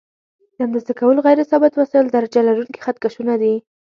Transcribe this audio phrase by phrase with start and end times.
[0.55, 3.55] د اندازه کولو غیر ثابت وسایل درجه لرونکي خط کشونه دي.